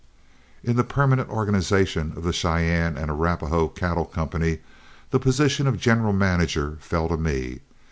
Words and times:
In 0.63 0.77
the 0.77 0.83
permanent 0.83 1.29
organization 1.29 2.13
of 2.17 2.23
The 2.23 2.33
Cheyenne 2.33 2.97
and 2.97 3.11
Arapahoe 3.11 3.67
Cattle 3.67 4.05
Company, 4.05 4.57
the 5.11 5.19
position 5.19 5.67
of 5.67 5.77
general 5.79 6.11
manager 6.11 6.79
fell 6.81 7.07
to 7.07 7.17
me. 7.17 7.59